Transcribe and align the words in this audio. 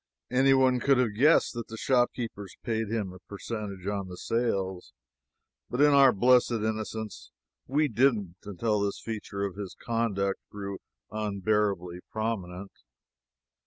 Anyone 0.31 0.79
could 0.79 0.97
have 0.97 1.13
guessed 1.15 1.53
that 1.53 1.67
the 1.67 1.77
shopkeepers 1.77 2.55
paid 2.63 2.89
him 2.89 3.13
a 3.13 3.19
percentage 3.29 3.85
on 3.85 4.07
the 4.07 4.17
sales, 4.17 4.93
but 5.69 5.79
in 5.79 5.91
our 5.91 6.11
blessed 6.11 6.53
innocence 6.53 7.29
we 7.67 7.87
didn't 7.87 8.37
until 8.43 8.79
this 8.79 8.99
feature 8.99 9.43
of 9.45 9.55
his 9.57 9.75
conduct 9.79 10.39
grew 10.49 10.79
unbearably 11.11 11.99
prominent. 12.11 12.71